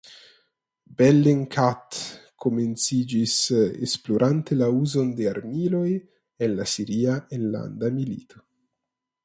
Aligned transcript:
Bellingcat 0.99 1.97
komenciĝis 2.45 3.35
esplorante 3.89 4.57
la 4.63 4.71
uzon 4.79 5.13
de 5.21 5.29
armiloj 5.35 5.87
en 6.47 6.59
la 6.61 6.67
siria 6.75 7.19
enlanda 7.39 7.93
milito. 8.01 8.43